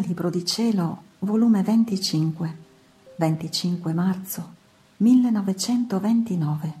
[0.00, 2.56] Libro di Cielo, volume 25,
[3.16, 4.54] 25 marzo
[4.98, 6.74] 1929.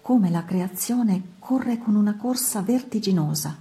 [0.00, 3.58] Come la creazione corre con una corsa vertiginosa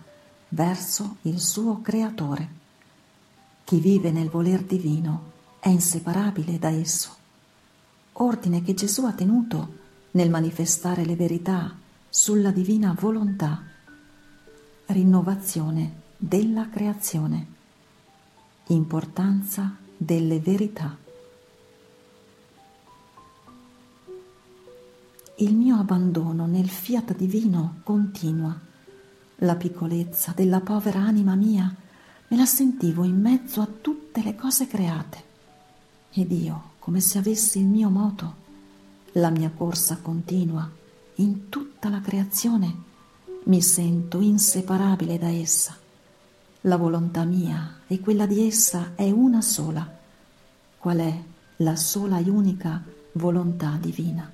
[0.50, 2.48] verso il suo creatore.
[3.66, 7.16] Chi vive nel voler divino è inseparabile da esso.
[8.14, 9.78] Ordine che Gesù ha tenuto
[10.12, 11.76] nel manifestare le verità
[12.08, 13.62] sulla divina volontà.
[14.86, 17.58] Rinnovazione della creazione
[18.74, 20.96] importanza delle verità.
[25.38, 28.58] Il mio abbandono nel fiat divino continua.
[29.38, 31.74] La piccolezza della povera anima mia
[32.28, 35.24] me la sentivo in mezzo a tutte le cose create.
[36.12, 38.48] Ed io, come se avessi il mio moto,
[39.14, 40.70] la mia corsa continua
[41.16, 42.88] in tutta la creazione,
[43.46, 45.88] mi sento inseparabile da essa
[46.62, 49.90] la volontà mia e quella di essa è una sola,
[50.78, 51.22] qual è
[51.58, 54.30] la sola e unica volontà divina.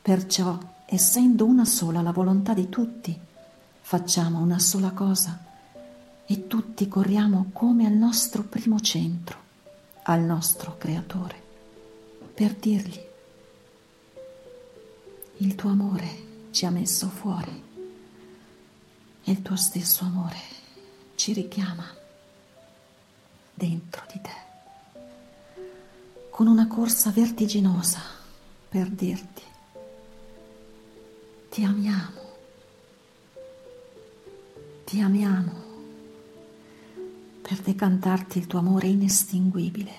[0.00, 3.18] Perciò, essendo una sola la volontà di tutti,
[3.80, 5.44] facciamo una sola cosa
[6.24, 9.38] e tutti corriamo come al nostro primo centro,
[10.04, 11.42] al nostro Creatore,
[12.32, 13.00] per dirgli,
[15.38, 17.67] il tuo amore ci ha messo fuori
[19.28, 20.40] e il tuo stesso amore
[21.16, 21.84] ci richiama
[23.52, 24.46] dentro di te
[26.30, 28.00] con una corsa vertiginosa
[28.70, 29.42] per dirti
[31.50, 32.20] ti amiamo,
[34.84, 35.52] ti amiamo
[37.42, 39.92] per decantarti il tuo amore inestinguibile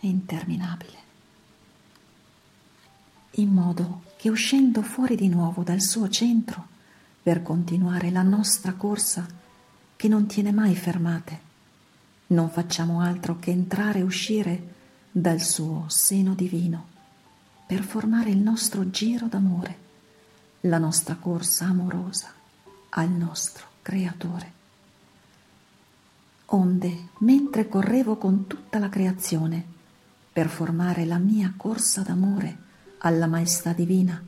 [0.00, 0.98] e interminabile,
[3.32, 6.76] in modo che uscendo fuori di nuovo dal suo centro
[7.28, 9.26] per continuare la nostra corsa
[9.96, 11.40] che non tiene mai fermate.
[12.28, 14.74] Non facciamo altro che entrare e uscire
[15.10, 16.86] dal suo seno divino
[17.66, 19.76] per formare il nostro giro d'amore,
[20.60, 22.32] la nostra corsa amorosa
[22.88, 24.52] al nostro Creatore.
[26.46, 29.62] Onde, mentre correvo con tutta la creazione
[30.32, 32.56] per formare la mia corsa d'amore
[33.00, 34.18] alla Maestà Divina,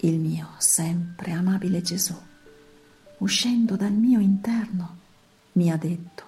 [0.00, 2.14] il mio sempre amabile Gesù,
[3.18, 4.96] uscendo dal mio interno,
[5.52, 6.22] mi ha detto,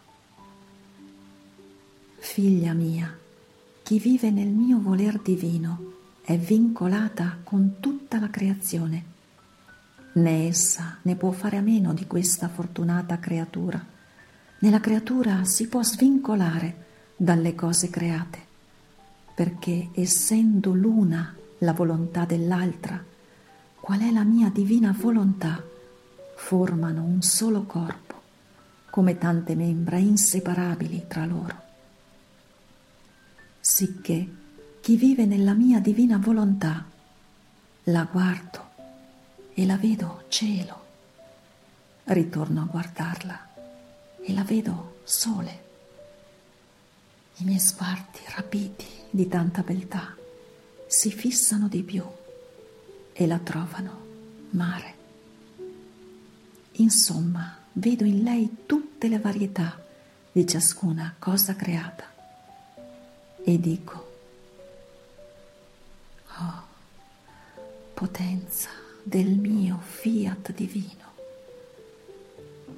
[2.18, 3.16] Figlia mia,
[3.82, 9.04] chi vive nel mio voler divino è vincolata con tutta la creazione.
[10.12, 13.84] Né essa ne può fare a meno di questa fortunata creatura.
[14.58, 16.86] Nella creatura si può svincolare
[17.16, 18.38] dalle cose create,
[19.34, 23.02] perché essendo l'una la volontà dell'altra,
[23.80, 25.62] qual è la mia divina volontà,
[26.36, 28.20] formano un solo corpo,
[28.90, 31.68] come tante membra inseparabili tra loro.
[33.60, 34.28] Sicché
[34.80, 36.86] chi vive nella mia divina volontà,
[37.84, 38.68] la guardo
[39.54, 40.78] e la vedo cielo.
[42.04, 43.48] Ritorno a guardarla
[44.22, 45.68] e la vedo sole.
[47.36, 50.14] I miei sguardi rapiti di tanta beltà
[50.86, 52.04] si fissano di più
[53.12, 54.06] e la trovano
[54.50, 54.94] mare.
[56.72, 59.78] Insomma, vedo in lei tutte le varietà
[60.32, 62.04] di ciascuna cosa creata
[63.42, 64.12] e dico,
[66.38, 66.62] oh,
[67.94, 68.70] potenza
[69.02, 71.14] del mio fiat divino,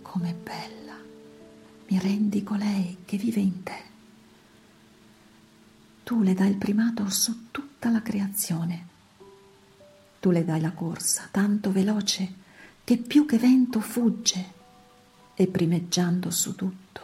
[0.02, 0.96] com'è bella,
[1.88, 3.90] mi rendi colei che vive in te.
[6.02, 8.90] Tu le dai il primato su tutta la creazione
[10.22, 12.32] tu le dai la corsa, tanto veloce
[12.84, 14.60] che più che vento fugge.
[15.34, 17.00] E primeggiando su tutto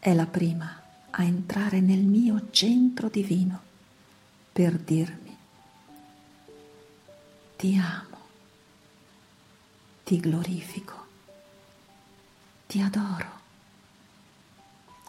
[0.00, 3.60] è la prima a entrare nel mio centro divino
[4.50, 5.36] per dirmi
[7.56, 8.18] ti amo,
[10.02, 11.06] ti glorifico,
[12.66, 13.38] ti adoro.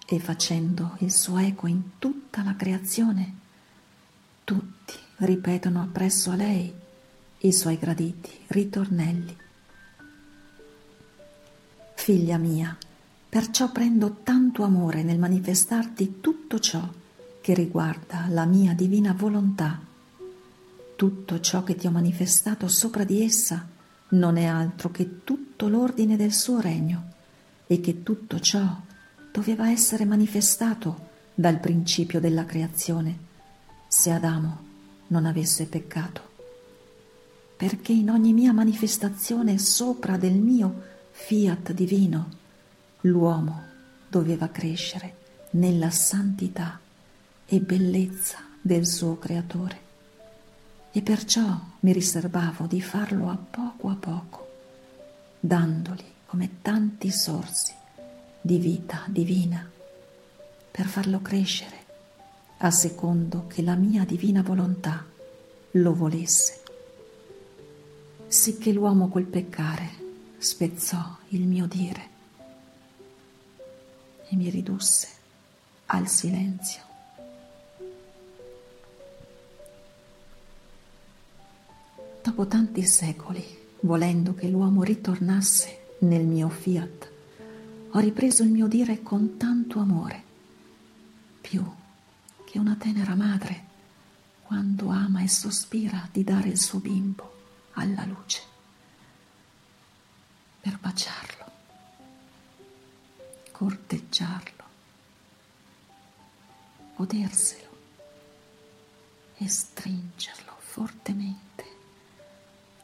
[0.06, 3.34] E facendo il suo eco in tutta la creazione,
[4.44, 6.81] tutti ripetono appresso a lei
[7.42, 9.36] i suoi graditi ritornelli.
[11.96, 12.76] Figlia mia,
[13.30, 16.88] perciò prendo tanto amore nel manifestarti tutto ciò
[17.42, 19.80] che riguarda la mia divina volontà.
[20.96, 23.68] Tutto ciò che ti ho manifestato sopra di essa
[24.10, 27.14] non è altro che tutto l'ordine del suo regno
[27.66, 28.80] e che tutto ciò
[29.32, 33.30] doveva essere manifestato dal principio della creazione
[33.88, 34.70] se Adamo
[35.08, 36.31] non avesse peccato
[37.62, 40.82] perché in ogni mia manifestazione sopra del mio
[41.12, 42.30] fiat divino
[43.02, 43.66] l'uomo
[44.08, 45.18] doveva crescere
[45.52, 46.80] nella santità
[47.46, 49.80] e bellezza del suo creatore
[50.92, 54.48] e perciò mi riservavo di farlo a poco a poco,
[55.40, 57.76] dandogli come tanti sorsi
[58.42, 59.70] di vita divina
[60.72, 61.78] per farlo crescere
[62.58, 65.06] a secondo che la mia divina volontà
[65.74, 66.61] lo volesse.
[68.32, 69.90] Sicché l'uomo col peccare
[70.38, 72.10] spezzò il mio dire
[74.30, 75.10] e mi ridusse
[75.88, 76.82] al silenzio.
[82.24, 83.44] Dopo tanti secoli,
[83.82, 87.12] volendo che l'uomo ritornasse nel mio fiat,
[87.90, 90.24] ho ripreso il mio dire con tanto amore,
[91.42, 91.62] più
[92.46, 93.66] che una tenera madre
[94.44, 97.40] quando ama e sospira di dare il suo bimbo
[97.82, 98.42] alla luce,
[100.60, 101.52] per baciarlo,
[103.52, 104.64] corteggiarlo,
[106.96, 107.70] goderselo
[109.38, 111.66] e stringerlo fortemente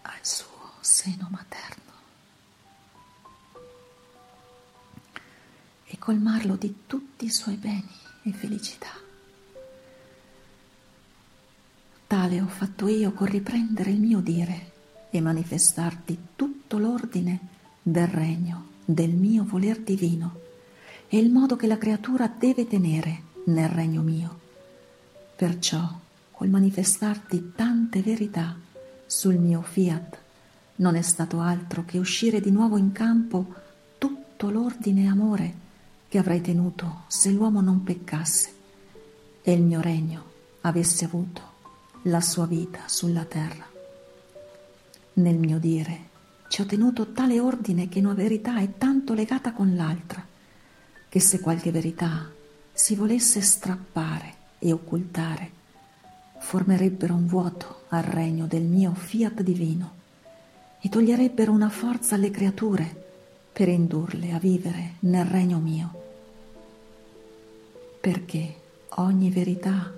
[0.02, 1.86] al suo seno materno
[5.86, 9.06] e colmarlo di tutti i suoi beni e felicità.
[12.08, 14.77] Tale ho fatto io con riprendere il mio dire
[15.18, 17.40] e manifestarti tutto l'ordine
[17.82, 20.42] del regno, del mio voler divino
[21.08, 24.40] e il modo che la creatura deve tenere nel regno mio.
[25.36, 26.00] Perciò,
[26.32, 28.56] col manifestarti tante verità
[29.06, 30.18] sul mio fiat,
[30.78, 33.54] non è stato altro che uscire di nuovo in campo
[33.98, 35.66] tutto l'ordine amore
[36.08, 38.54] che avrei tenuto se l'uomo non peccasse
[39.42, 40.24] e il mio regno
[40.62, 41.42] avesse avuto
[42.04, 43.77] la sua vita sulla terra.
[45.18, 46.10] Nel mio dire
[46.48, 50.24] ci ho tenuto tale ordine che una verità è tanto legata con l'altra,
[51.10, 52.30] che se qualche verità
[52.72, 55.50] si volesse strappare e occultare,
[56.38, 59.96] formerebbero un vuoto al regno del mio fiat divino
[60.82, 63.06] e toglierebbero una forza alle creature
[63.52, 66.04] per indurle a vivere nel regno mio.
[68.00, 68.56] Perché
[68.90, 69.92] ogni verità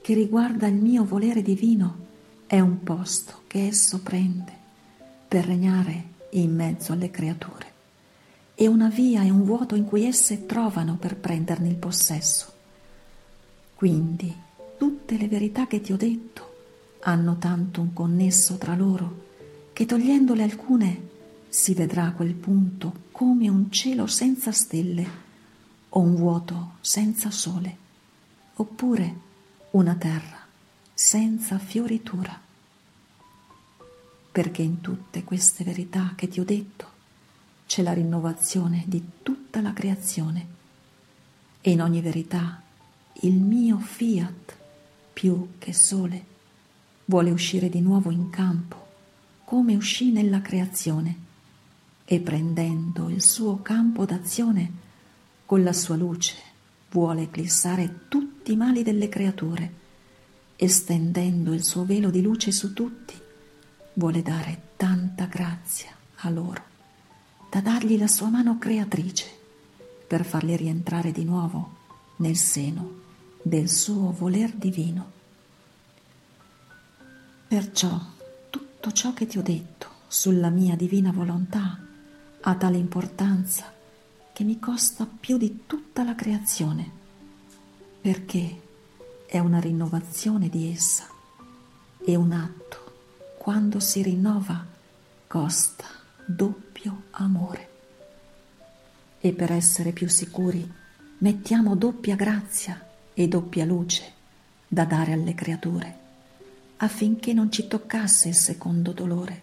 [0.00, 2.10] che riguarda il mio volere divino
[2.52, 4.52] è un posto che esso prende
[5.26, 7.72] per regnare in mezzo alle creature
[8.54, 12.52] e una via e un vuoto in cui esse trovano per prenderne il possesso.
[13.74, 14.36] Quindi
[14.76, 16.56] tutte le verità che ti ho detto
[17.04, 19.28] hanno tanto un connesso tra loro
[19.72, 21.08] che togliendole alcune
[21.48, 25.06] si vedrà a quel punto come un cielo senza stelle
[25.88, 27.76] o un vuoto senza sole,
[28.56, 29.14] oppure
[29.70, 30.41] una terra
[31.02, 32.40] senza fioritura.
[34.30, 36.90] Perché in tutte queste verità che ti ho detto
[37.66, 40.46] c'è la rinnovazione di tutta la creazione.
[41.60, 42.62] E in ogni verità
[43.22, 44.56] il mio fiat
[45.12, 46.24] più che sole
[47.06, 48.86] vuole uscire di nuovo in campo
[49.44, 51.16] come uscì nella creazione.
[52.04, 54.70] E prendendo il suo campo d'azione
[55.46, 56.36] con la sua luce
[56.90, 59.80] vuole eclissare tutti i mali delle creature
[60.62, 63.14] e stendendo il suo velo di luce su tutti,
[63.94, 66.62] vuole dare tanta grazia a loro
[67.50, 69.26] da dargli la sua mano creatrice
[70.06, 71.78] per farli rientrare di nuovo
[72.18, 73.00] nel seno
[73.42, 75.10] del suo voler divino.
[77.48, 78.00] Perciò
[78.48, 81.76] tutto ciò che ti ho detto sulla mia divina volontà
[82.40, 83.64] ha tale importanza
[84.32, 86.88] che mi costa più di tutta la creazione,
[88.00, 88.70] perché
[89.32, 91.08] è una rinnovazione di essa.
[92.04, 94.62] E un atto, quando si rinnova,
[95.26, 95.86] costa
[96.26, 97.68] doppio amore.
[99.18, 100.70] E per essere più sicuri
[101.20, 104.12] mettiamo doppia grazia e doppia luce
[104.68, 105.98] da dare alle creature,
[106.76, 109.42] affinché non ci toccasse il secondo dolore,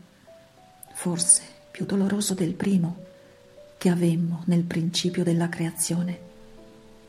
[0.93, 1.41] forse
[1.71, 3.05] più doloroso del primo,
[3.79, 6.19] che avemmo nel principio della creazione,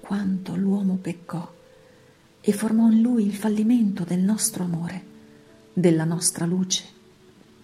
[0.00, 1.58] quando l'uomo peccò
[2.40, 5.04] e formò in lui il fallimento del nostro amore,
[5.72, 6.84] della nostra luce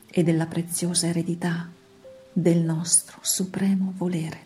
[0.07, 1.69] e della preziosa eredità
[2.33, 4.45] del nostro supremo volere.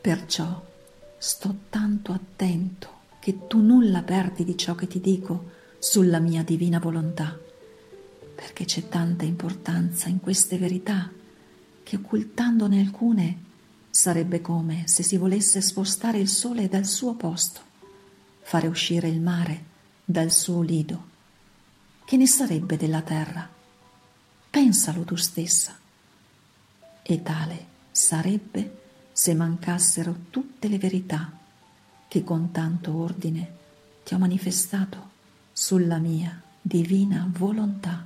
[0.00, 0.64] Perciò
[1.18, 2.88] sto tanto attento
[3.18, 7.38] che tu nulla perdi di ciò che ti dico sulla mia divina volontà,
[8.34, 11.10] perché c'è tanta importanza in queste verità
[11.82, 13.38] che occultandone alcune
[13.94, 17.60] sarebbe come se si volesse spostare il sole dal suo posto,
[18.40, 19.64] fare uscire il mare
[20.04, 21.04] dal suo lido.
[22.04, 23.48] Che ne sarebbe della terra?
[24.50, 25.78] Pensalo tu stessa.
[27.02, 28.80] E tale sarebbe
[29.12, 31.30] se mancassero tutte le verità
[32.08, 33.56] che con tanto ordine
[34.02, 35.10] ti ho manifestato
[35.52, 38.04] sulla mia divina volontà.